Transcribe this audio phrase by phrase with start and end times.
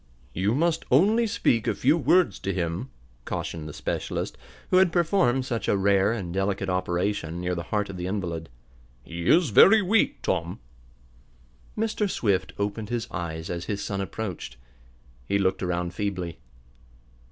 [0.33, 2.89] "You must only speak a few words to him,"
[3.23, 4.35] cautioned the specialist,
[4.71, 8.49] who had performed such a rare and delicate operation, near the heart of the invalid.
[9.03, 10.59] "He is very weak, Tom."
[11.77, 12.09] Mr.
[12.09, 14.57] Swift opened his eyes as his son approached.
[15.27, 16.39] He looked around feebly.